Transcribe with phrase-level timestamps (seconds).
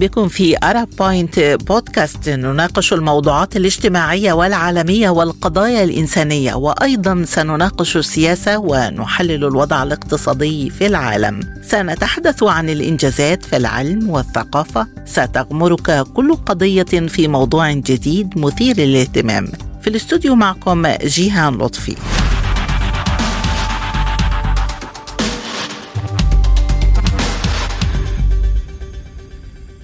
[0.00, 9.44] بكم في أرب بوينت بودكاست نناقش الموضوعات الاجتماعية والعالمية والقضايا الإنسانية وأيضا سنناقش السياسة ونحلل
[9.44, 11.40] الوضع الاقتصادي في العالم.
[11.62, 14.86] سنتحدث عن الإنجازات في العلم والثقافة.
[15.04, 19.52] ستغمرك كل قضية في موضوع جديد مثير للاهتمام.
[19.82, 21.96] في الاستوديو معكم جيهان لطفي.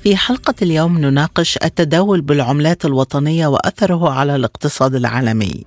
[0.07, 5.65] في حلقة اليوم نناقش التداول بالعملات الوطنية وأثره على الاقتصاد العالمي.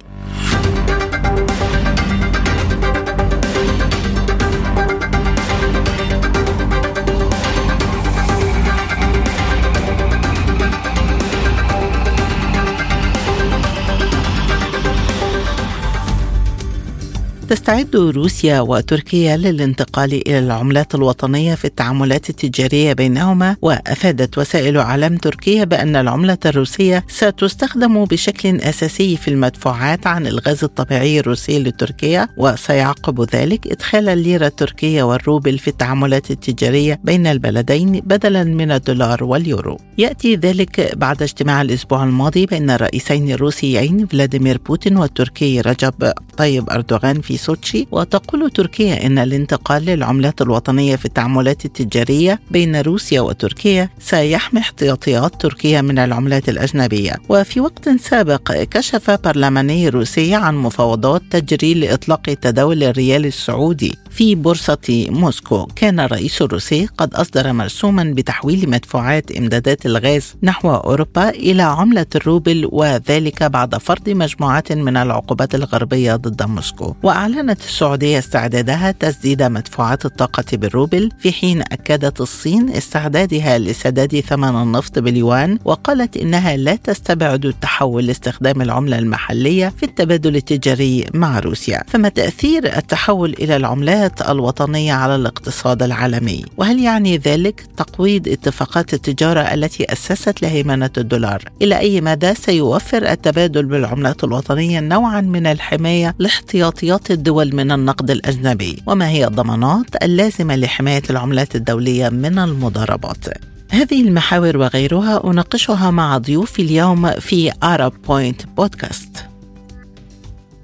[17.49, 25.63] تستعد روسيا وتركيا للانتقال إلى العملات الوطنية في التعاملات التجارية بينهما وأفادت وسائل إعلام تركيا
[25.63, 33.67] بأن العملة الروسية ستستخدم بشكل أساسي في المدفوعات عن الغاز الطبيعي الروسي لتركيا وسيعقب ذلك
[33.67, 39.77] إدخال الليرة التركية والروبل في التعاملات التجارية بين البلدين بدلا من الدولار واليورو.
[39.97, 47.21] يأتي ذلك بعد اجتماع الأسبوع الماضي بين الرئيسين الروسي فلاديمير بوتين والتركي رجب طيب أردوغان
[47.21, 54.59] في سوتشي وتقول تركيا إن الانتقال للعملات الوطنية في التعاملات التجارية بين روسيا وتركيا سيحمي
[54.59, 57.15] احتياطيات تركيا من العملات الأجنبية.
[57.29, 65.05] وفي وقت سابق كشف برلماني روسي عن مفاوضات تجري لإطلاق تداول الريال السعودي في بورصة
[65.09, 65.67] موسكو.
[65.75, 72.69] كان الرئيس الروسي قد أصدر مرسوما بتحويل مدفوعات إمدادات الغاز نحو أوروبا إلى عملة الروبل
[72.71, 80.43] وذلك بعد فرض مجموعات من العقوبات الغربية ضد موسكو وأعلنت السعودية استعدادها تسديد مدفوعات الطاقة
[80.53, 88.05] بالروبل في حين أكدت الصين استعدادها لسداد ثمن النفط باليوان وقالت إنها لا تستبعد التحول
[88.05, 91.83] لاستخدام العملة المحلية في التبادل التجاري مع روسيا.
[91.87, 99.39] فما تأثير التحول إلى العملات الوطنية على الاقتصاد العالمي؟ وهل يعني ذلك تقويض اتفاقات التجارة
[99.39, 107.11] التي أسست لهيمنة الدولار؟ إلى أي مدى سيوفر التبادل بالعملات الوطنية نوعا من الحماية لاحتياطيات
[107.11, 113.25] الدول من النقد الأجنبي وما هي الضمانات اللازمة لحماية العملات الدولية من المضاربات.
[113.71, 119.28] هذه المحاور وغيرها أناقشها مع ضيوفي اليوم في Arab Point بودكاست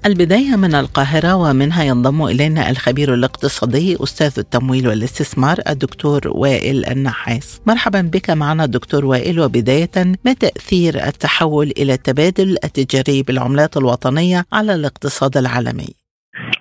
[0.06, 7.60] البداية من القاهرة ومنها ينضم إلينا الخبير الاقتصادي أستاذ التمويل والاستثمار الدكتور وائل النحاس.
[7.66, 9.90] مرحبا بك معنا دكتور وائل وبداية
[10.24, 16.05] ما تأثير التحول إلى التبادل التجاري بالعملات الوطنية على الاقتصاد العالمي؟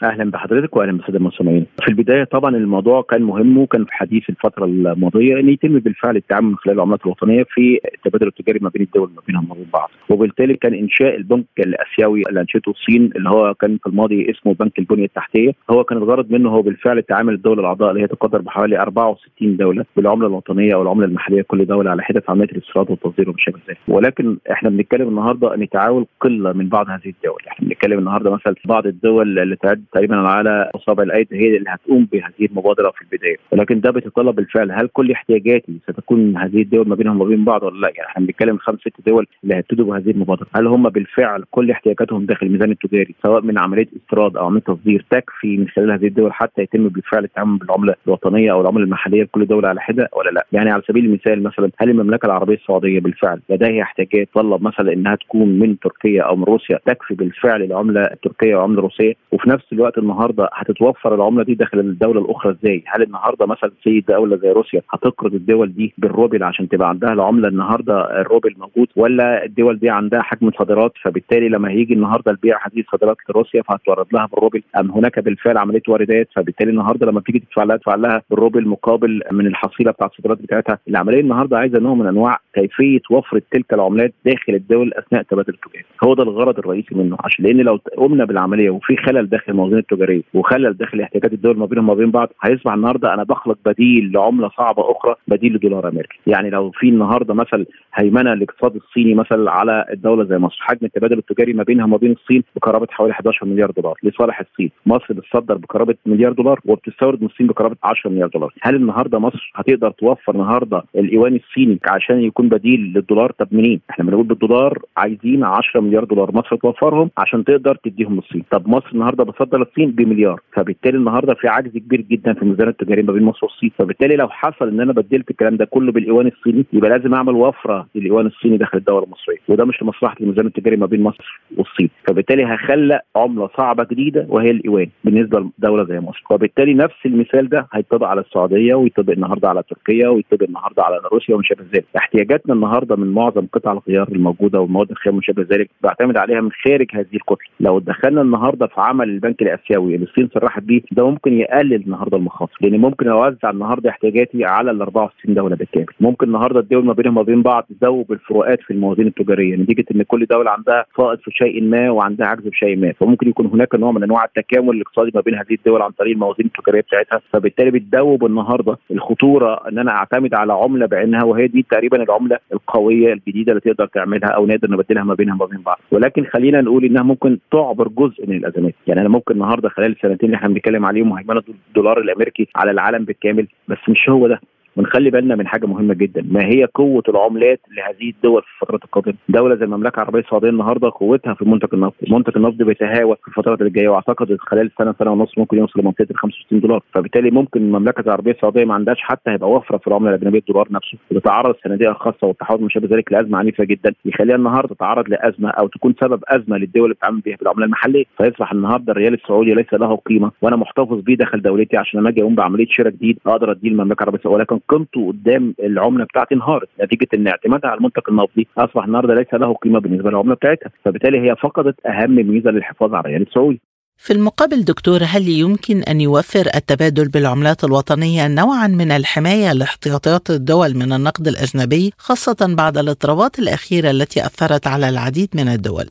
[0.04, 1.66] أهلا بحضرتك واهلا بالساده المستمعين.
[1.82, 6.48] في البداية طبعا الموضوع كان مهم وكان في حديث الفترة الماضية إن يتم بالفعل التعامل
[6.48, 10.54] من خلال العملات الوطنية في التبادل التجاري ما بين الدول ما بينهم وبين بعض، وبالتالي
[10.54, 15.06] كان إنشاء البنك الآسيوي اللي انشئته الصين اللي هو كان في الماضي اسمه بنك البنية
[15.06, 19.58] التحتية، هو كان الغرض منه هو بالفعل تعامل الدول الأعضاء اللي هي تقدر بحوالي 64
[19.58, 21.42] دولة بالعملة الوطنية أو العملة المحلية.
[21.42, 25.70] كل دولة على حدة عملية الاستيراد والتصدير وما شابه ذلك، ولكن إحنا بنتكلم النهارده إن
[25.70, 30.16] تعاون قلة من بعض هذه الدول، إحنا بنتكلم النهارده مثلا بعض الدول اللي تعد تقريبا
[30.16, 33.38] على اصابع الأيدي هي اللي هتقوم بهذه المبادرة في البداية.
[33.52, 34.72] ولكن ده بيتطلب بالفعل.
[34.72, 38.58] هل كل احتياجاتي ستكون هذه الدول ما بينهم وبين بعض ولا لا؟ يعني إحنا بنتكلم
[38.58, 40.48] خمس ست دول اللي هيبتدوا بهذه المبادرة.
[40.56, 45.06] هل هم بالفعل كل احتياجاتهم داخل الميزان التجاري سواء من عملية استيراد أو عملية تصدير
[45.10, 49.46] تكفي من خلال هذه الدول حتى يتم بالفعل التعامل بالعملة الوطنية أو العملة المحلية بكل
[49.46, 53.40] دولة على حدة ولا لا؟ يعني على سبيل المثال مثلا هل المملكة العربية السعودية بالفعل
[53.50, 58.56] لديها احتياجات تطلب مثلا إنها تكون من تركيا أو من روسيا تكفي بالفعل العمله التركية
[58.56, 63.46] والعمله الروسية؟ وفي نفس الوقت النهارده هتتوفر العملة دي داخل الدولة الأخرى إزاي؟ هل النهارده
[63.46, 68.56] مثلا في دولة زي روسيا هتقرض الدول دي بالروبل عشان تبقى عندها العملة النهارده الروبل
[68.58, 73.62] موجود ولا الدول دي عندها حجم صادرات فبالتالي لما هيجي النهارده البيع هذه الصادرات لروسيا
[73.62, 77.96] فهتورد لها بالروبل؟ أم هناك بالفعل عملية واردات فبالتالي النهارده لما تيجي تدفع لها تدفع
[77.96, 83.02] لها بالروبل مقابل من الحصيلة بتاعت الصادرات بتاعتها؟ العملية النهارده عايزة نوع من أنواع كيفية
[83.12, 87.58] توفر تلك العملات داخل الدول أثناء تبادل التجاري هو ده الغرض الرئيسي منه عشان لأن
[87.58, 90.22] لو قمنا بالعملية وفي خلل داخل الموازين التجارية.
[90.34, 92.30] وخلل داخل احتياجات الدول ما بينهم وما بين بعض.
[92.42, 96.20] هيصبح النهارده أنا بخلق بديل لعملة صعبة أخرى بديل لدولار أمريكي.
[96.28, 101.18] يعني لو في النهارده مثلا هيمنة الاقتصاد الصيني مثلا على الدولة زي مصر حجم التبادل
[101.18, 103.98] التجاري ما بينها وما بين الصين بقرابه حوالي 11 مليار دولار.
[104.04, 108.54] لصالح الصين مصر بتصدر بقرابه مليار دولار وبتستورد من الصين بقرابه 10 مليار دولار.
[108.62, 114.06] هل النهارده مصر هتقدر توفر النهارده الايوان الصيني عشان يكون بديل للدولار؟ طب منين؟ إحنا
[114.06, 116.32] بنقول بالدولار عايزين 10 مليار دولار.
[116.34, 118.44] مصر توفرهم عشان تقدر تديهم للصين.
[118.52, 120.40] طب مصر النهارده بتصدر للصين بمليار.
[120.54, 123.72] فبالتالي النهارده في عجز كبير جدا في الميزان التجاري ما بين مصر والصين.
[123.78, 127.88] فبالتالي لو حصل إن أنا بدلت الكلام ده كله بالإيوان الصيني يبقى لازم أعمل وفرة
[127.96, 129.38] للإيوان الصيني داخل الدولة المصرية.
[129.48, 131.90] وده مش لمصلحة الميزان التجاري ما بين مصر والصين.
[132.08, 136.24] فبالتالي هخلق عملة صعبة جديدة وهي الإيوان بالنسبة لدولة زي مصر.
[136.30, 141.34] وبالتالي نفس المثال ده هيطبق على السعودية ويطبق النهارده على تركيا ويطبق النهارده على روسيا
[141.36, 141.86] وما شابه ذلك.
[141.98, 146.50] احتياجاتنا النهارده من معظم قطع الغيار الموجودة والمواد الخام وما شابه ذلك بعتمد عليها من
[146.52, 147.48] خارج هذه الكتلة.
[147.60, 149.96] لو دخلنا النهارده في عمل البنك الآسيوي.
[149.96, 154.72] اللي الصين صرحت بيه ده ممكن يقلل النهارده المخاطر لأن ممكن اوزع النهارده احتياجاتي على
[154.72, 155.86] ال 64 دولة بالكامل.
[156.00, 159.56] ممكن النهارده الدول ما بينهم وما بين بعض تذوب الفروقات في الموازين التجارية.
[159.56, 162.92] نتيجة إن كل دولة عندها فائض في شيء ما وعندها عجز في شيء ما.
[162.92, 166.46] فممكن يكون هناك نوع من أنواع التكامل الاقتصادي ما بين هذه الدول عن طريق الموازين
[166.46, 167.22] التجارية بتاعتها.
[167.34, 173.14] فبالتالي بتذوب النهارده الخطورة إن أنا أعتمد على عملة بعينها وهي دي تقريبا العملة القوية
[173.14, 175.80] الجديدة اللي تقدر تعملها أو نقدر نبدلها ما بينها وما بين بعض.
[175.92, 178.74] ولكن خلينا نقول إنها ممكن تعبر جزء من الأزمات.
[178.88, 183.06] يعني أنا ممكن النهارده خلال السنتين اللي إحنا بنتكلم عليهم وهيمنه الدولار الأمريكي على العالم
[183.06, 184.42] بالكامل بس مش هو ده.
[184.78, 186.26] ونخلي بالنا من حاجة مهمة جدا.
[186.32, 190.90] ما هي قوة العملات لهذه الدول في الفترات القادمة؟ دولة زي المملكة العربية السعودية النهارده
[190.96, 191.96] قوتها في منتج النفط.
[192.10, 196.08] منتج النفط بيتهاوى في الفترات اللي جاية وأعتقد خلال سنة سنة ونص ممكن يوصل لمنطقة
[196.12, 196.82] ال 65 دولار.
[196.94, 200.98] فبالتالي ممكن المملكة العربية السعودية ما عندهاش حتى هيبقى وفرة في العملة الأجنبية الدولار نفسه.
[201.12, 203.94] وتتعرض الصناديق الخاصة والتحول ما شابه ذلك لأزمة عنيفة جدا.
[204.06, 208.04] يخليها النهارده تتعرض لأزمة أو تكون سبب أزمة للدول اللي بتتعامل بيها بالعملة المحلية.
[208.18, 212.22] فيصبح النهارده الريال السعودي ليس له قيمة وأنا محتفظ بيه داخل دولتي عشان لما أجي
[212.22, 214.36] أقوم بعملية شراء جديد أقدر أديه المملكه العربية السعودية.
[214.38, 216.70] ولكن قيمته قدام العملة بتاعتي انهارت.
[216.84, 220.70] نتيجة إن اعتمادها على المنتج النفطي أصبح النهارده ليس له قيمة بالنسبة للعملة بتاعتها.
[220.86, 223.62] فبالتالي هي فقدت أهم ميزة للحفاظ على الريال السعودي
[223.98, 230.74] في المقابل دكتور هل يمكن أن يوفر التبادل بالعملات الوطنية نوعا من الحماية لاحتياطات الدول
[230.76, 235.86] من النقد الأجنبي خاصة بعد الاضطرابات الأخيرة التي أثرت على العديد من الدول؟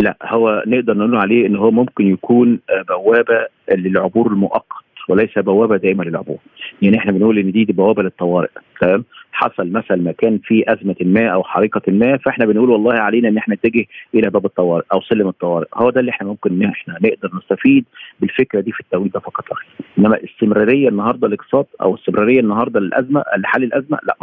[0.00, 4.85] لا هو نقدر نقول عليه إن هو ممكن يكون بوابة للعبور المؤقت.
[5.08, 6.38] وليس بوابة دائمه للعبور.
[6.82, 8.48] يعني إحنا بنقول إن دي, دي بوابة للطوارئ
[8.80, 13.38] تمام؟ حصل مثلا مكان فيه أزمة ما أو حريقة ما فإحنا بنقول والله علينا إن
[13.38, 15.66] إحنا نتجه إلى باب الطوارئ أو سلم الطوارئ.
[15.74, 17.84] هو ده اللي إحنا ممكن إن إحنا نقدر نستفيد
[18.20, 19.44] بالفكرة دي في التوقيت ده فقط.
[19.50, 19.56] لا
[19.98, 24.16] إنما استمرارية النهارده الاقتصاد أو استمرارية النهارده للأزمة لحل الأزمة لا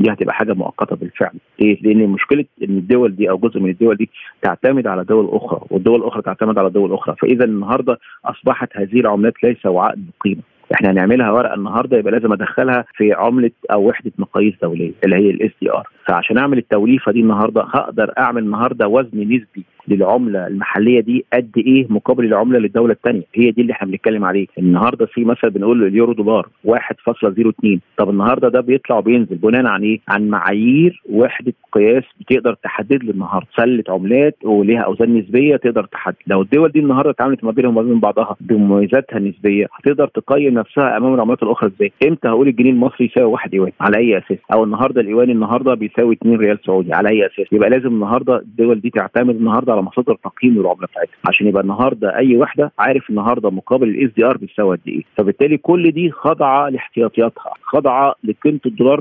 [0.00, 1.32] دي هتبقى حاجة مؤقتة بالفعل.
[1.60, 4.10] ليه؟ لأن مشكلة إن الدول دي أو جزء من الدول دي
[4.42, 7.16] تعتمد على دول أخرى والدول الأخرى تعتمد على دول أخرى.
[7.22, 10.42] فإذا النهارده أصبحت هذه العملات ليس وعاء بقيمة.
[10.74, 15.30] إحنا هنعملها ورقة النهارده يبقى لازم أدخلها في عملة أو وحدة مقاييس دولية اللي هي
[15.30, 21.24] ال SDR فعشان أعمل التوليفة دي النهارده هقدر أعمل النهارده وزن نسبي للعملة المحلية دي
[21.32, 24.46] قد إيه مقابل العملة للدولة الثانية هي دي اللي إحنا بنتكلم عليه.
[24.58, 30.00] النهارده في مثلا بنقول اليورو دولار 1.02 طب النهارده ده بيطلع وبينزل بناء عن إيه؟
[30.08, 33.46] عن معايير وحدة قياس بتقدر تحدد لي النهارده.
[33.56, 36.16] سلة عملات وليها أوزان نسبية تقدر تحدد.
[36.26, 40.96] لو الدول دي النهارده اتعاملت ما بينهم وما بين بعضها بمميزاتها النسبية هتقدر تقيم نفسها
[40.96, 44.64] أمام العملات الأخرى إزاي؟ إمتى هقول الجنيه المصري يساوي 1 يوان على أي أساس؟ أو
[44.64, 48.90] النهارده اليوان النهارده بيساوي 2 ريال سعودي؟ على أي أساس؟ يبقى لازم النهارده الدول دي
[48.90, 53.88] تعتمد النهارده على مصادر تقييم للعمله بتاعتها عشان يبقى النهارده أي وحدة عارف النهارده مقابل
[53.88, 55.02] ال SDR بيساوي قد إيه.
[55.16, 59.00] فبالتالي كل دي خاضعه لاحتياطياتها خاضعه لقيمة الدولار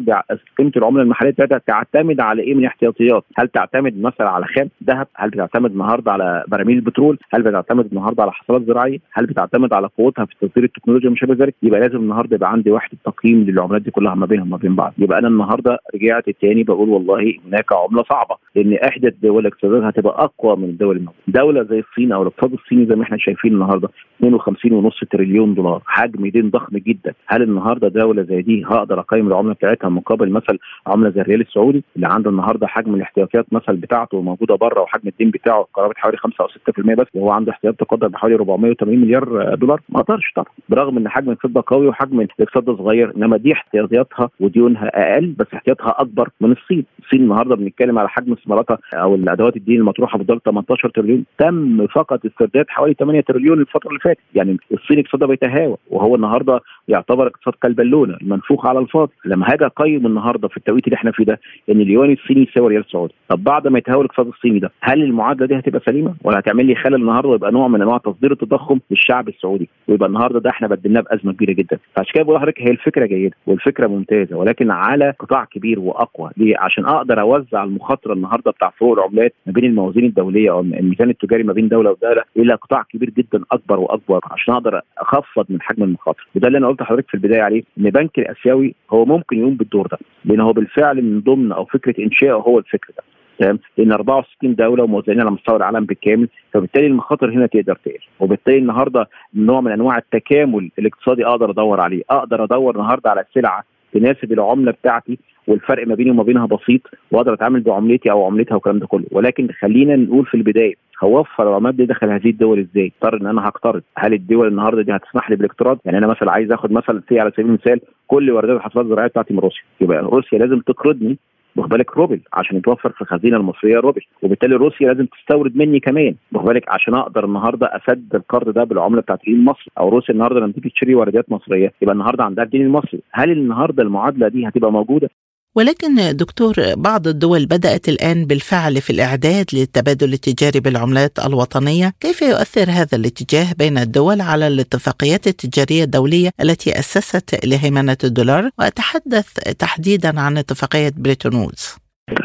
[0.58, 5.08] قيمة العملة المحلية بتاعتها تعتمد على إيه من احتياطيات هل تعتمد مثلا على خام ذهب؟
[5.16, 9.88] هل بتعتمد النهارده على براميل البترول هل بتعتمد النهارده على حاصلات زراعية؟ هل بتعتمد على
[9.98, 13.92] قوتها في تطوير التكنولوجيا شابه ذلك؟ يبقى لازم النهارده يبقى عندي وحدة تقييم للعملات دي
[13.92, 14.94] كلها ما بينهم وما بين بعض.
[14.98, 20.24] يبقى أنا النهارده رجعت تاني بقول والله هناك عملة صعبة لأن إحدى الدول اقتصادها هتبقى
[20.24, 23.90] أقوى من الدول الموجوده دولة زي الصين أو الاقتصاد الصيني زي ما إحنا شايفين النهارده
[24.24, 27.14] 52.5 تريليون دولار حجم دين ضخم جدا.
[27.28, 30.58] هل النهارده دولة زي دي هقدر أقيم العملة بتاعتها مقابل مثلا
[30.88, 35.32] عملة زي الريال السعودي؟ اللي عنده النهارده حجم الاحتياطيات مثلا بتاعته موجوده بره وحجم الدين
[35.32, 39.82] بتاعه قرابة حوالي 5 أو 6% بس وهو عنده احتياط تقدر بحوالي 480 مليار دولار
[39.90, 40.48] ما أقدرش طبعا.
[40.70, 45.96] برغم إن حجم الفضة قوي وحجم الاقتصاد صغير إنما دي احتياطياتها وديونها أقل بس احتياطها
[46.02, 46.86] أكبر من الصين.
[47.04, 52.26] الصين النهارده بنتكلم على حجم استثماراتها أو الأدوات الدين المطروحة بدولار 18 تريليون تم فقط
[52.26, 54.20] استرداد حوالي 8 تريليون الفترة اللي فاتت.
[54.36, 59.12] يعني الصين اقتصادها بيتهاوى وهو النهارده يعتبر اقتصاد كالبالونه المنفوخ على الفاضي.
[59.26, 61.40] لما هاجي أقيم النهارده في التوقيت اللي إحنا فيه ده
[61.72, 65.48] إن اليوان الصيني يساوي ريال سعودي طب بعد ما يتهاوى الاقتصاد الصيني ده هل المعادلة
[65.48, 69.28] دي هتبقى سليمة؟ ولا هتعمل لي خلل النهارده ويبقى نوع من أنواع تصدير التضخم للشعب
[69.28, 71.78] السعودي؟ ويبقى النهارده ده إحنا بدلناه بأزمة كبيرة جدا.
[71.96, 76.30] فعشان كده بقول لحضرتك هي الفكرة جيدة والفكرة ممتازة ولكن على قطاع كبير وأقوى.
[76.38, 81.10] ليه؟ عشان أقدر أوزع المخاطرة النهارده بتاع فروق العملات ما بين الموازين الدولية أو الميزان
[81.10, 85.62] التجاري ما بين دولة ودولة إلى قطاع كبير جدا أكبر وأكبر عشان أقدر أخفض من
[85.62, 86.28] حجم المخاطر.
[86.36, 89.88] وده اللي أنا قلت لحضرتك في البداية عليه إن بنك الآسيوي هو ممكن يقوم بالدور
[89.88, 93.04] ده لأن هو بالفعل من ضمن أو فكرة انشائه هو الفكر ده.
[93.40, 98.00] تمام؟ لأن 64 دولة وموزعين على مستوى العالم بالكامل فبالتالي المخاطر هنا تقدر تقل.
[98.20, 102.04] وبالتالي النهارده نوع من أنواع التكامل الاقتصادي أقدر أدور عليه.
[102.10, 103.64] أقدر أدور النهارده على سلعة
[103.94, 108.80] تناسب العملة بتاعتي والفرق ما بيني وما بينها بسيط واقدر أتعامل بعملتي أو عملتها والكلام
[108.80, 109.06] ده كله.
[109.12, 110.74] ولكن خلينا نقول في البداية
[111.04, 114.92] هوفر العملات دي داخل هذه الدول إزاي؟ اضطر إن أنا هقترض، هل الدول النهارده دي
[114.96, 118.58] هتسمح لي بالاقتراض؟ يعني أنا مثلا عايز آخد مثلا في على سبيل المثال كل واردات
[118.58, 121.18] الحصاد الزراعية بتاعتي من روسيا، يبقى روسيا لازم تقرضني
[121.56, 124.02] واخد بالك روبل عشان يتوفر في الخزينة المصرية روبل.
[124.22, 129.02] وبالتالي روسيا لازم تستورد مني كمان واخد بالك عشان أقدر النهارده اسدد القرض ده بالعملة
[129.02, 132.66] بتاعت الجنيه المصري أو روسيا النهارده لما تيجي تشتري واردات مصرية يبقى النهارده عندها الجنيه
[132.66, 133.00] المصري.
[133.12, 135.10] هل النهارده المعادلة دي هتبقى موجودة؟
[135.58, 141.94] ولكن دكتور بعض الدول بدأت الآن بالفعل في الإعداد للتبادل التجاري بالعملات الوطنية.
[142.00, 149.34] كيف يؤثر هذا الاتجاه بين الدول على الاتفاقيات التجارية الدولية التي أسست لهيمنة الدولار؟ وأتحدث
[149.60, 151.78] تحديدا عن اتفاقية بريتون وودز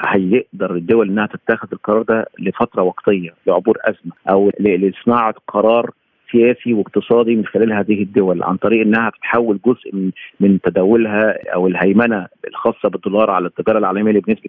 [0.09, 5.91] هيقدر الدول إنها تتخذ القرار ده لفترة وقتية لعبور أزمة أو لصناعة قرار
[6.33, 10.11] سياسي واقتصادي من خلال هذه الدول عن طريق إنها بتحول جزء من
[10.41, 14.49] من تداولها أو الهيمنة الخاصة بالدولار على التجارة العالمية اللي بنسبة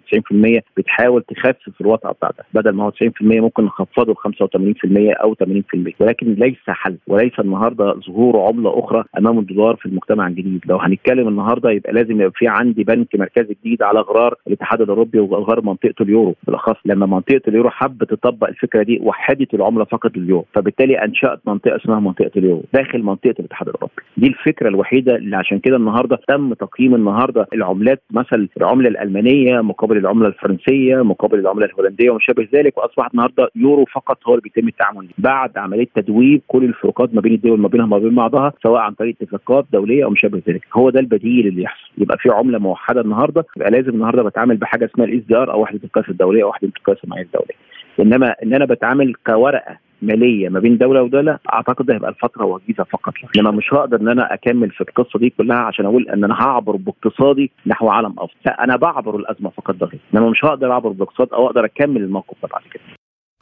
[0.58, 5.92] 90% بتحاول تخفف الوطأه بتاعتها بدل ما هو 90% ممكن نخفضه ل 85% أو 80%
[6.00, 10.60] ولكن ليس حل وليس النهارده ظهور عملة أخرى أمام الدولار في المجتمع الجديد.
[10.66, 15.18] لو هنتكلم النهارده يبقى لازم يبقى في عندي بنك مركزي جديد على غرار الاتحاد الأوروبي
[15.18, 16.34] وغرار منطقة اليورو.
[16.46, 20.44] بالأخص لما منطقة اليورو حبت تطبق الفكرة دي وحدت العملة فقط لليورو.
[20.54, 23.92] فبالتالي أنشأت منطقة اسمها منطقة اليورو داخل منطقة الاتحاد الأوروبي.
[24.16, 29.96] دي الفكرة الوحيدة اللي عشان كده النهارده تم تقييم النهارده العملات مثلا العملة الألمانية مقابل
[29.96, 34.68] العملة الفرنسية مقابل العملة الهولندية وما شابه ذلك وأصبحت النهارده يورو فقط هو اللي بيتم
[34.68, 38.80] التعامل بعد عملية تدويب كل الفروقات ما بين الدول ما بينها وما بين بعضها سواء
[38.80, 40.66] عن طريق اتفاقات دولية أو ما شابه ذلك.
[40.74, 41.90] هو ده البديل اللي يحصل.
[41.98, 45.80] يبقى في عملة موحدة النهارده يبقى لازم النهارده بتعامل بحاجة اسمها ال SDR أو وحدة
[45.84, 47.54] القياس الدولية أو وحدة القياس الدولية.
[48.00, 52.84] إنما إن أنا بتعامل كورقة مالية ما بين دولة ودولة أعتقد ده هيبقى الفترة وجيزة
[52.84, 53.12] فقط.
[53.36, 56.76] انما مش هقدر إن أنا أكمل في القصة دي كلها عشان أقول إن أنا هعبر
[56.76, 58.34] باقتصادي نحو عالم أفضل.
[58.46, 62.36] لا أنا بعبر الأزمة فقط ده انما مش هقدر أعبر باقتصاد أو أقدر أكمل الموقف
[62.42, 62.82] بعد كده.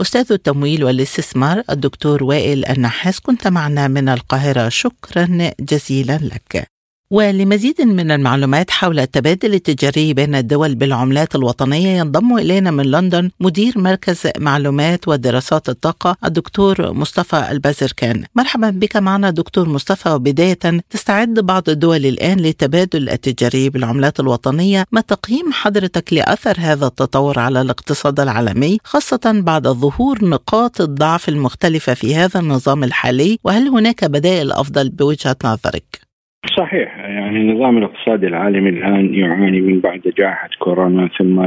[0.00, 4.68] أستاذ التمويل والاستثمار الدكتور وائل النحاس كنت معنا من القاهرة.
[4.68, 5.26] شكرا
[5.60, 6.71] جزيلا لك.
[7.12, 13.78] ولمزيد من المعلومات حول التبادل التجاري بين الدول بالعملات الوطنية ينضم إلينا من لندن مدير
[13.78, 20.08] مركز معلومات ودراسات الطاقة الدكتور مصطفى البازركان مرحبا بك معنا دكتور مصطفى.
[20.08, 20.58] وبداية
[20.90, 24.84] تستعد بعض الدول الآن للتبادل التجاري بالعملات الوطنية.
[24.92, 31.94] ما تقييم حضرتك لأثر هذا التطور على الاقتصاد العالمي خاصة بعد ظهور نقاط الضعف المختلفة
[31.94, 36.01] في هذا النظام الحالي؟ وهل هناك بدائل أفضل بوجهة نظرك؟
[36.46, 41.40] صحيح يعني النظام الاقتصادي العالمي الآن يعاني من بعد جائحة كورونا ثم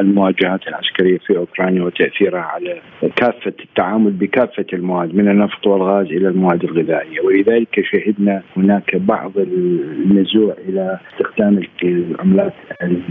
[0.00, 2.80] المواجهات العسكرية في أوكرانيا وتأثيرها على
[3.16, 7.20] كافة التعامل بكافة المواد من النفط والغاز إلى المواد الغذائية.
[7.20, 12.52] ولذلك شهدنا هناك بعض النزوع إلى استخدام العملات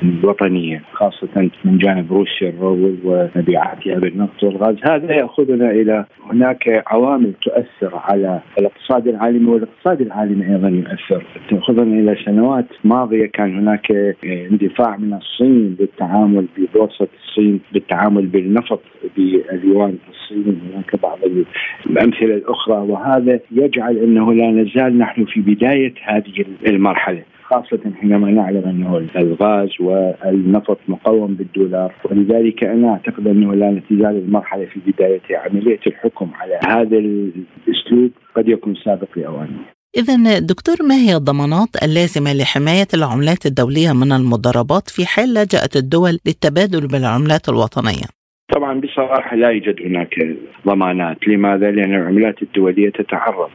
[0.04, 4.76] الوطنية خاصة من جانب روسيا الروبل ومبيعاتها بالنفط والغاز.
[4.90, 11.26] هذا يأخذنا إلى هناك عوامل تؤثر على الاقتصاد العالمي والاقتصاد العالمي أيضا يؤثر.
[11.50, 13.92] تأخذنا إلى سنوات ماضية كان هناك
[14.24, 18.82] اندفاع من الصين للتعامل ببورصة الصين بالتعامل بالنفط
[19.18, 21.20] باليوان الصيني هناك بعض
[21.86, 22.78] الأمثلة الأخرى.
[22.78, 27.24] وهذا يجعل إنه لا نزال نحن في بداية هذه المرحلة.
[27.50, 34.66] خاصة حينما نعلم أنه الغاز والنفط مقوم بالدولار ولذلك أنا أعتقد أنه لا تزال المرحلة
[34.66, 39.60] في بدايتها عملية الحكم على هذا الأسلوب قد يكون سابق لأوانه
[39.98, 46.20] إذا دكتور ما هي الضمانات اللازمة لحماية العملات الدولية من المضاربات في حال لجأت الدول
[46.26, 48.23] للتبادل بالعملات الوطنية؟
[48.56, 50.36] طبعا بصراحة لا يوجد هناك
[50.68, 51.28] ضمانات.
[51.28, 53.50] لماذا؟ لأن العملات الدولية تتعرض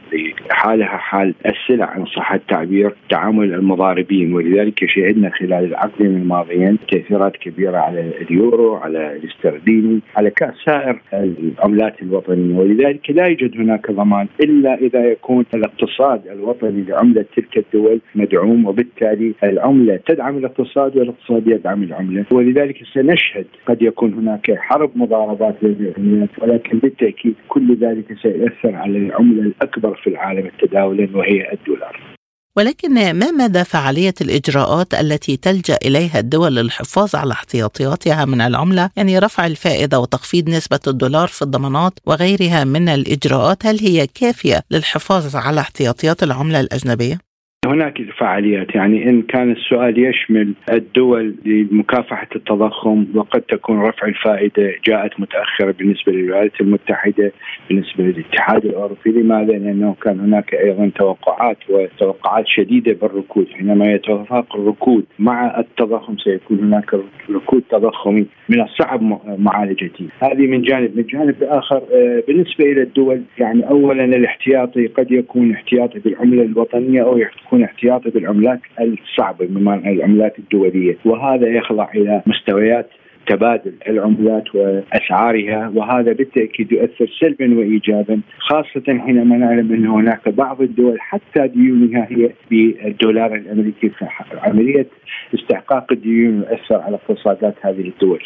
[0.49, 4.33] لحالها حال السلع عن صح التعبير تعامل المضاربين.
[4.33, 10.31] ولذلك شهدنا خلال العقدين الماضيين تأثيرات كبيرة على اليورو على الاسترليني على
[10.65, 12.59] سائر العملات الوطنية.
[12.59, 18.65] ولذلك لا يوجد هناك ضمان إلا إذا يكون الاقتصاد الوطني لعملة تلك الدول مدعوم.
[18.65, 22.25] وبالتالي العملة تدعم الاقتصاد والاقتصاد يدعم العملة.
[22.31, 28.97] ولذلك سنشهد قد يكون هناك حرب مضاربات بين العملات ولكن بالتأكيد كل ذلك سيؤثر على
[28.97, 32.19] العملة الأكبر في العالم تداولا وهي الدولار.
[32.57, 39.19] ولكن ما مدى فعالية الإجراءات التي تلجأ إليها الدول للحفاظ على احتياطياتها من العملة يعني
[39.19, 45.61] رفع الفائدة وتخفيض نسبة الدولار في الضمانات وغيرها من الإجراءات هل هي كافية للحفاظ على
[45.61, 47.28] احتياطيات العملة الأجنبية؟
[47.69, 48.75] هناك فعاليات.
[48.75, 56.11] يعني إن كان السؤال يشمل الدول لمكافحة التضخم وقد تكون رفع الفائدة جاءت متأخرة بالنسبة
[56.11, 57.31] للولايات المتحدة
[57.69, 59.11] بالنسبة للاتحاد الأوروبي.
[59.11, 63.47] لماذا؟ لأنه كان هناك أيضا توقعات وتوقعات شديدة بالركود.
[63.49, 66.93] حينما يتوافق الركود مع التضخم سيكون هناك
[67.29, 70.05] ركود تضخمي من الصعب معالجته.
[70.23, 70.97] هذه من جانب.
[70.97, 77.03] من جانب آخر آه، بالنسبة إلى الدول يعني اولا الاحتياطي قد يكون احتياطي بالعملة الوطنية
[77.03, 82.89] أو يكون احتياطي بالعملات الصعبة بمعنى العملات الدولية وهذا يخضع إلى مستويات
[83.27, 91.01] تبادل العملات وأسعارها وهذا بالتأكيد يؤثر سلبا وايجابا خاصة حينما نعلم أن هناك بعض الدول
[91.01, 93.91] حتى ديونها هي بالدولار الأمريكي
[94.33, 94.87] عمليه
[95.33, 98.23] استحقاق الديون يؤثر على اقتصادات هذه الدول.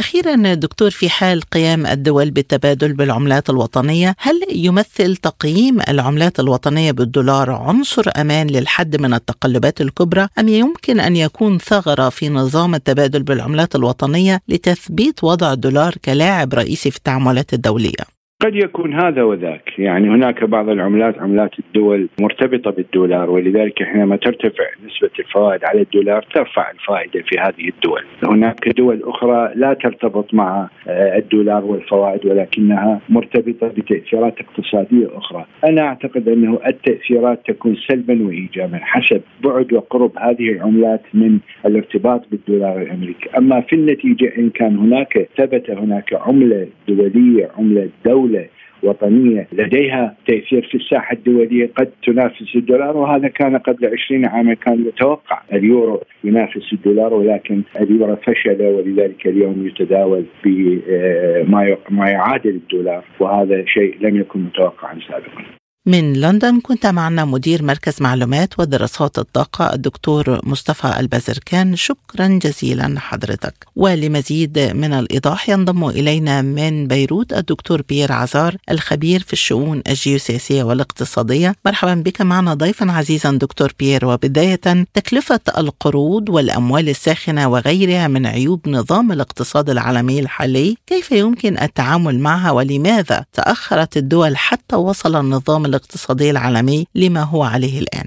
[0.00, 7.50] أخيرا دكتور في حال قيام الدول بالتبادل بالعملات الوطنية هل يمثل تقييم العملات الوطنية بالدولار
[7.50, 13.74] عنصر أمان للحد من التقلبات الكبرى أم يمكن أن يكون ثغرة في نظام التبادل بالعملات
[13.74, 19.78] الوطنية لتثبيت وضع الدولار كلاعب رئيسي في التعاملات الدولية؟ قد يكون هذا وذاك.
[19.78, 26.22] يعني هناك بعض العملات عملات الدول مرتبطة بالدولار ولذلك حينما ترتفع نسبة الفوائد على الدولار
[26.34, 28.04] ترفع الفائدة في هذه الدول.
[28.24, 35.46] هناك دول أخرى لا ترتبط مع آه، الدولار والفوائد ولكنها مرتبطة بتأثيرات اقتصادية أخرى.
[35.64, 42.82] أنا أعتقد أنه التأثيرات تكون سلبا وإيجابا حسب بعد وقرب هذه العملات من الارتباط بالدولار
[42.82, 43.30] الأمريكي.
[43.38, 48.48] أما في النتيجة إن كان هناك ثبت هناك عملة دولية عملة دولة دولة
[48.82, 54.86] وطنية لديها تأثير في الساحة الدولية قد تنافس الدولار وهذا كان قبل 20 عاما كان
[54.86, 63.64] يتوقع اليورو ينافس الدولار ولكن اليورو فشل ولذلك اليوم يتداول بما ما يعادل الدولار وهذا
[63.66, 65.57] شيء لم يكن متوقعا سابقا.
[65.88, 73.66] من لندن كنت معنا مدير مركز معلومات ودراسات الطاقة الدكتور مصطفى البزركان شكرا جزيلا حضرتك.
[73.76, 81.54] ولمزيد من الإيضاح ينضم إلينا من بيروت الدكتور بيير عزار الخبير في الشؤون الجيوسياسية والاقتصادية.
[81.66, 84.06] مرحبا بك معنا ضيفا عزيزا دكتور بيير.
[84.06, 92.18] وبداية تكلفة القروض والأموال الساخنة وغيرها من عيوب نظام الاقتصاد العالمي الحالي كيف يمكن التعامل
[92.18, 98.06] معها ولماذا تأخرت الدول حتى وصل النظام الاقتصادي العالمي لما هو عليه الآن.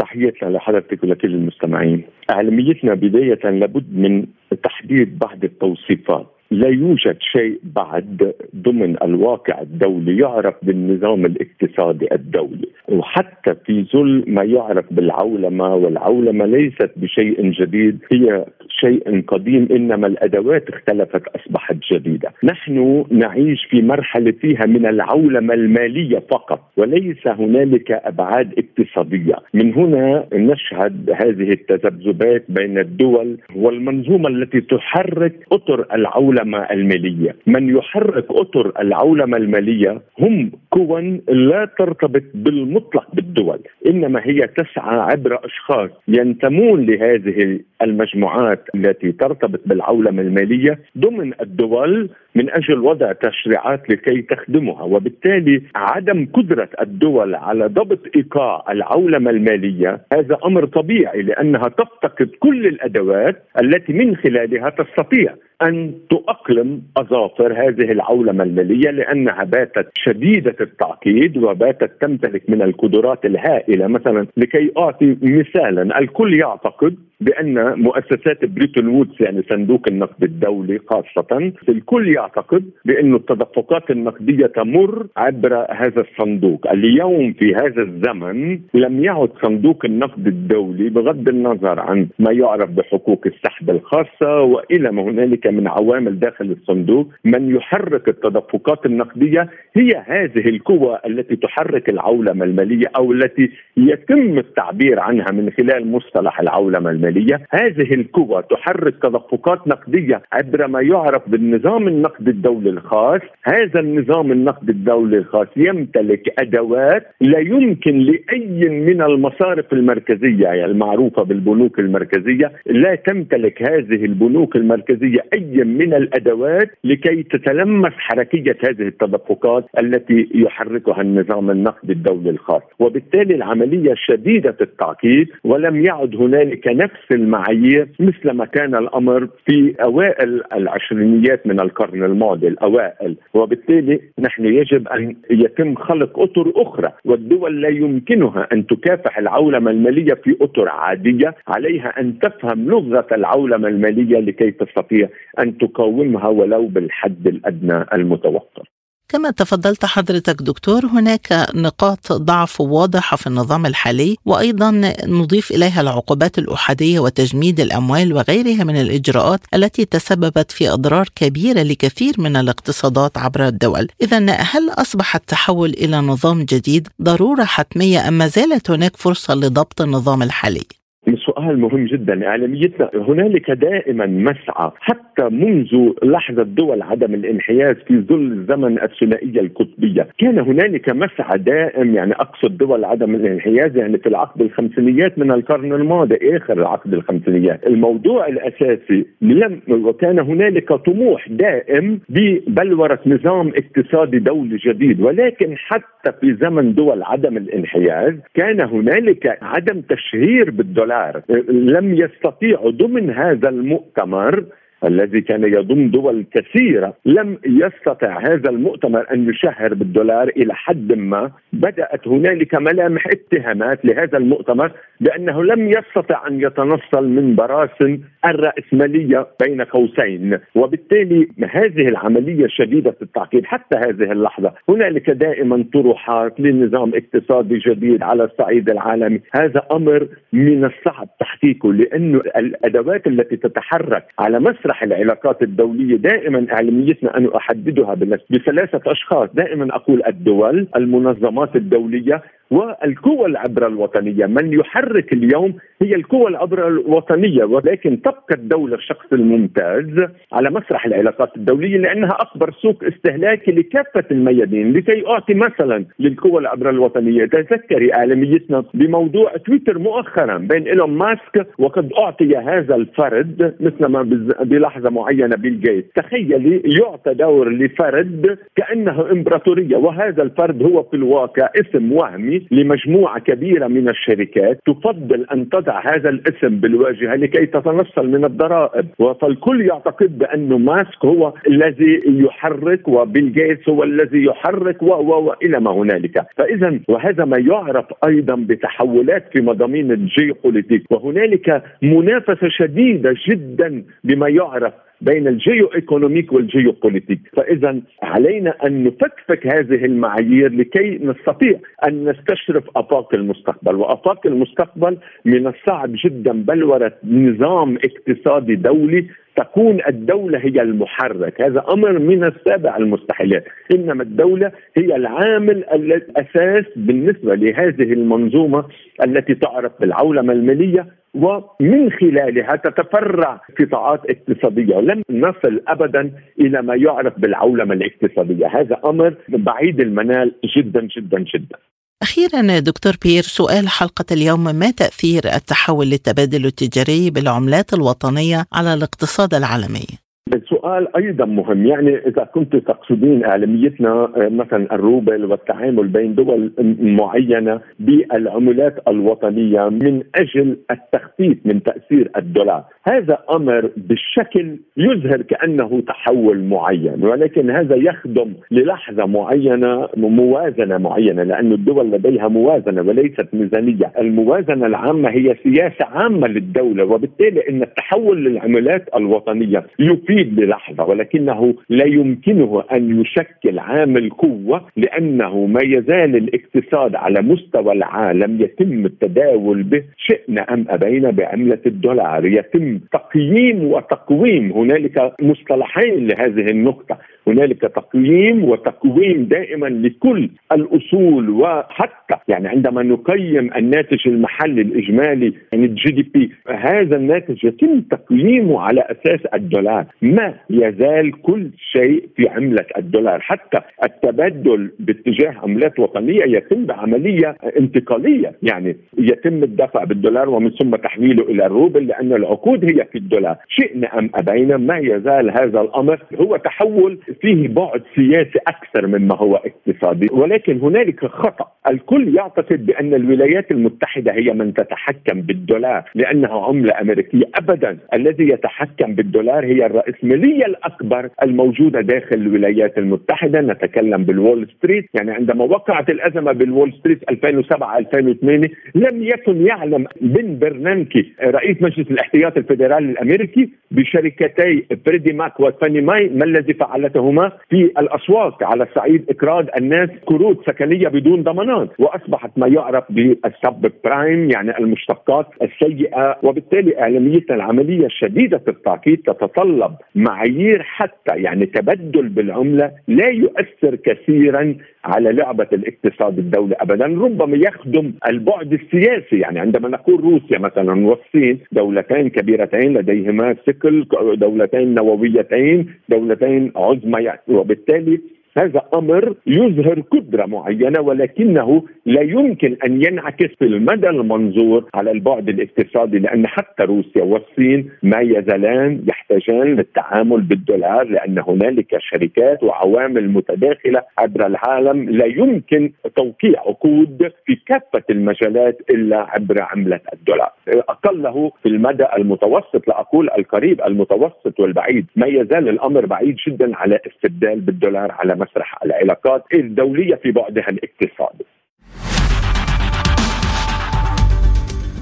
[0.00, 2.04] تحياتنا لحضرتك ولكل المستمعين.
[2.30, 4.26] أهميتنا بداية لابد من
[4.64, 6.26] تحديد بعض التوصيفات.
[6.50, 12.68] لا يوجد شيء بعد ضمن الواقع الدولي يعرف بالنظام الاقتصادي الدولي.
[12.88, 20.68] وحتى في ظل ما يعرف بالعولمة والعولمة ليست بشيء جديد هي شيء قديم إنما الأدوات
[20.68, 22.32] اختلفت أصبحت جديدة.
[22.44, 29.34] نحن نعيش في مرحلة فيها من العولمة المالية فقط وليس هنالك أبعاد اقتصادية.
[29.54, 37.76] من هنا نشهد هذه التذبذبات بين الدول والمنظومة التي تحرك أطر العولمة العولمة المالية، من
[37.76, 45.90] يحرك أطر العولمة المالية هم قوى لا ترتبط بالمطلق بالدول، إنما هي تسعى عبر أشخاص
[46.08, 54.82] ينتمون لهذه المجموعات التي ترتبط بالعولمة المالية ضمن الدول من أجل وضع تشريعات لكي تخدمها
[54.82, 62.66] وبالتالي عدم قدرة الدول على ضبط إيقاع العولمة المالية هذا أمر طبيعي لأنها تفتقد كل
[62.66, 71.36] الأدوات التي من خلالها تستطيع أن تؤقلم أظافر هذه العولمة المالية لأنها باتت شديدة التعقيد
[71.36, 73.86] وباتت تمتلك من القدرات الهائلة.
[73.86, 81.52] مثلا لكي أعطي مثالا الكل يعتقد بأن مؤسسات بريتون وودز يعني صندوق النقد الدولي خاصة.
[81.68, 89.30] الكل يعتقد بأن التدفقات النقدية تمر عبر هذا الصندوق، اليوم في هذا الزمن لم يعد
[89.42, 95.68] صندوق النقد الدولي بغض النظر عن ما يعرف بحقوق السحب الخاصة وإلى ما هنالك من
[95.68, 103.12] عوامل داخل الصندوق، من يحرك التدفقات النقدية هي هذه القوى التي تحرك العولمة المالية أو
[103.12, 107.10] التي يتم التعبير عنها من خلال مصطلح العولمة المالية.
[107.10, 113.20] الماليه هذه القوى تحرك تدفقات نقدية عبر ما يعرف بالنظام النقد الدولي الخاص.
[113.44, 121.22] هذا النظام النقد الدولي الخاص يمتلك أدوات لا يمكن لأي من المصارف المركزية يعني المعروفة
[121.22, 129.64] بالبنوك المركزية لا تمتلك هذه البنوك المركزية أي من الأدوات لكي تتلمس حركية هذه التدفقات
[129.78, 132.62] التي يحركها النظام النقدي الدولي الخاص.
[132.78, 137.12] وبالتالي العملية شديدة التعقيد ولم يعد هنالك نفس
[137.50, 143.16] المعايير مثل ما كان الأمر في أوائل العشرينيات من القرن الماضي الأوائل.
[143.34, 150.14] وبالتالي نحن يجب أن يتم خلق أطر أخرى والدول لا يمكنها أن تكافح العولمة المالية
[150.14, 151.34] في أطر عادية.
[151.48, 155.08] عليها أن تفهم لغة العولمة المالية لكي تستطيع
[155.38, 158.62] أن تقاومها ولو بالحد الأدنى المتوقع
[159.10, 166.38] كما تفضلت حضرتك دكتور هناك نقاط ضعف واضحه في النظام الحالي وأيضا نضيف إليها العقوبات
[166.38, 173.46] الأحادية وتجميد الأموال وغيرها من الإجراءات التي تسببت في أضرار كبيرة لكثير من الاقتصادات عبر
[173.46, 173.88] الدول.
[174.02, 179.80] اذا هل أصبح التحول إلى نظام جديد ضرورة حتمية أم ما زالت هناك فرصة لضبط
[179.80, 180.79] النظام الحالي؟
[181.16, 182.26] سؤال مهم جدا.
[182.26, 184.70] إعلاميتنا هنالك دائما مسعى.
[184.80, 191.94] حتى منذ لحظة دول عدم الانحياز في ظل الزمن الثنائيه القطبيه، كان هنالك مسعى دائم.
[191.94, 197.66] يعني اقصد دول عدم الانحياز يعني في العقد الخمسينيات من القرن الماضي آخر العقد الخمسينيات،
[197.66, 205.00] الموضوع الأساسي لم وكان هنالك طموح دائم ببلورة نظام اقتصادي دولي جديد.
[205.00, 210.99] ولكن حتى في زمن دول عدم الانحياز كان هنالك عدم تشهير بالدولار.
[211.48, 214.44] لم يستطيعوا ضمن هذا المؤتمر
[214.84, 221.30] الذي كان يضم دول كثيرة لم يستطع هذا المؤتمر أن يشهر بالدولار إلى حد ما.
[221.52, 229.62] بدأت هنالك ملامح اتهامات لهذا المؤتمر بأنه لم يستطع أن يتنصل من براسن الرأسمالية بين
[229.62, 230.38] قوسين.
[230.54, 233.44] وبالتالي هذه العملية شديدة التعقيد.
[233.46, 239.20] حتى هذه اللحظة هنالك دائما طروحات لنظام اقتصادي جديد على الصعيد العالمي.
[239.34, 246.46] هذا أمر من الصعب تحقيقه لأنه الأدوات التي تتحرك على مسرح مسرح العلاقات الدولية دائما
[246.52, 247.94] أعلاميتنا أن أحددها
[248.30, 249.28] بثلاثة أشخاص.
[249.34, 257.44] دائما أقول الدول المنظمات الدولية والقوى العبر الوطنية من يحرك اليوم هي القوى العبر الوطنية.
[257.44, 264.72] ولكن تبقى الدولة الشخص الممتاز على مسرح العلاقات الدولية لأنها اكبر سوق استهلاكي لكافة الميادين
[264.72, 267.24] لكي أعطي مثلا للقوى العبر الوطنية.
[267.24, 274.02] تذكري اعلاميتنا بموضوع تويتر مؤخرا بين إيلون ماسك وقد أعطي هذا الفرد مثل ما
[274.40, 281.48] بلحظة معينة بيل جيتس تخيلي يعطى دور لفرد كأنه إمبراطورية وهذا الفرد هو في الواقع
[281.60, 288.24] اسم وهمي لمجموعة كبيرة من الشركات تفضل أن تضع هذا الاسم بالواجهة لكي تتنصل من
[288.24, 288.86] الضرائب.
[289.20, 295.60] فالكل يعتقد بانه ماسك هو الذي يحرك وبيل جيتس هو الذي يحرك و و والى
[295.60, 296.26] ما هنالك.
[296.36, 300.82] فإذا وهذا ما يعرف أيضا بتحولات في مضامين الجيوبوليتيك.
[300.90, 309.46] وهنالك منافسة شديدة جدا بما يعرف بين ال geo-economic والجيو بوليتيك فاذا علينا أن نفكفك
[309.46, 311.58] هذه المعايير لكي نستطيع
[311.88, 313.74] أن نستشرف آفاق المستقبل.
[313.74, 321.40] وآفاق المستقبل من الصعب جدا بلوره نظام اقتصادي دولي تكون الدولة هي المحرك.
[321.40, 323.44] هذا أمر من السابع المستحيلات.
[323.74, 328.64] إنما الدولة هي العامل الأساس بالنسبة لهذه المنظومة
[329.06, 334.76] التي تعرف بالعولمة المالية ومن خلالها تتفرع قطاعات اقتصادية.
[334.76, 338.46] ولم نصل ابدا إلى ما يعرف بالعولمة الاقتصادية.
[338.46, 341.58] هذا أمر بعيد المنال جدا جدا جدا.
[342.02, 349.34] أخيرا دكتور بير سؤال حلقة اليوم ما تأثير التحول للتبادل التجاري بالعملات الوطنية على الاقتصاد
[349.34, 349.86] العالمي؟
[350.34, 351.66] السؤال أيضا مهم.
[351.66, 360.02] يعني إذا كنت تقصدين أعلاميتنا آه، مثلا الروبل والتعامل بين دول معينة بالعملات الوطنية من
[360.14, 368.32] أجل التخفيف من تأثير الدولار، هذا أمر بالشكل يظهر كأنه تحول معين ولكن هذا يخدم
[368.50, 376.28] للحظة معينة موازنة معينة لأن الدول لديها موازنة وليست ميزانية، الموازنة العامة هي سياسة عامة
[376.28, 384.66] للدولة وبالتالي إن التحول للعملات الوطنية يفيد للحظه ولكنه لا يمكنه أن يشكل عامل قوه
[384.76, 392.26] لأنه ما يزال الاقتصاد على مستوى العالم يتم التداول به شئنا أم أبينا بعملة الدولار.
[392.26, 394.52] يتم تقييم وتقويم.
[394.52, 396.98] هنالك مصطلحين لهذه النقطة.
[397.26, 405.90] هنالك تقييم وتقويم دائما لكل الأصول وحتى يعني عندما نقيم الناتج المحلي الإجمالي يعني ال
[405.92, 409.84] GDP هذا الناتج يتم تقييمه على أساس الدولار.
[410.02, 413.20] ما يزال كل شيء في عملة الدولار.
[413.20, 418.32] حتى التبدل باتجاه عملات وطنية يتم بعملية انتقالية.
[418.42, 423.36] يعني يتم الدفع بالدولار ومن ثم تحويله إلى الروبل لأن العقود هي في الدولار.
[423.48, 429.36] شئنا ام أبينا ما يزال هذا الأمر هو تحول فيه بعد سياسي أكثر مما هو
[429.36, 430.06] اقتصادي.
[430.12, 431.46] ولكن هنالك خطأ.
[431.70, 437.24] الكل يعتقد بأن الولايات المتحدة هي من تتحكم بالدولار لأنها عملة أمريكية.
[437.34, 437.78] ابدا.
[437.94, 444.88] الذي يتحكم بالدولار هي الراسماليه الأكبر الموجودة داخل الولايات المتحدة نتكلم بالوول ستريت.
[444.94, 451.90] يعني عندما وقعت الأزمة بالوول ستريت 2007 2008 لم يكن يعلم بن برنانكي رئيس مجلس
[451.90, 459.04] الاحتياط الفيدرالي الأمريكي بشركتي فريدي ماك وفاني ماي ما الذي فعلتهما في الأسواق على صعيد
[459.10, 461.68] اقراض الناس قروض سكنية بدون ضمانات.
[461.78, 470.62] وأصبحت ما يعرف بال subprime يعني المشتقات السيئة وبالتالي اعلاميتنا العملية شديده التعقيد تتطلب معايير
[470.62, 478.52] حتى يعني تبدل بالعملة لا يؤثر كثيرا على لعبة الاقتصاد الدولي ابدا ربما يخدم البعد
[478.52, 479.18] السياسي.
[479.18, 488.00] يعني عندما نقول روسيا مثلا والصين دولتين كبيرتين لديهما ثقل دولتين نوويتين دولتين عظمى وبالتالي
[488.38, 495.28] هذا أمر يظهر قدرة معينة ولكنه لا يمكن أن ينعكس في المدى المنظور على البعد
[495.28, 503.82] الاقتصادي لأن حتى روسيا والصين ما يزالان يحتاجان للتعامل بالدولار لأن هنالك شركات وعوامل متداخلة
[503.98, 510.32] عبر العالم لا يمكن توقيع عقود في كافة المجالات إلا عبر عملة الدولار.
[510.48, 514.86] أقله في المدى المتوسط لا أقول القريب المتوسط والبعيد.
[514.96, 521.26] ما يزال الأمر بعيد جدا على استبدال بالدولار على مسرح العلاقات الدولية في بعدها الاقتصادي.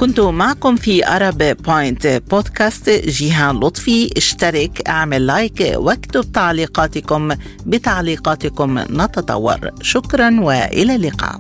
[0.00, 7.28] كنت معكم في أرب بوينت بودكاست جيهان لطفي اشترك اعمل like واكتب تعليقاتكم.
[7.66, 9.58] بتعليقاتكم نتطور.
[9.82, 11.38] شكرا وإلى اللقاء.